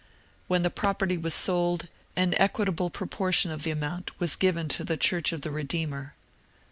When 0.47 0.63
the 0.63 0.71
pro 0.71 0.95
perty 0.95 1.15
was 1.15 1.35
sold 1.35 1.87
an 2.15 2.33
equitable 2.37 2.89
proportion 2.89 3.51
of 3.51 3.61
the 3.61 3.69
amount 3.69 4.19
was 4.19 4.35
given 4.35 4.67
to 4.69 4.83
the" 4.83 4.97
Church 5.07 5.31
of 5.31 5.41
the 5.41 5.51
Redeemer." 5.51 6.15